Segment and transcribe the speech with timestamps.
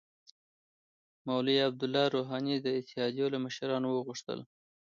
[1.27, 4.39] مولوی عبدالله روحاني د اتحادیو له مشرانو وغوښتل